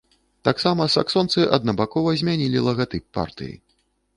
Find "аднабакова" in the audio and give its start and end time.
1.57-2.15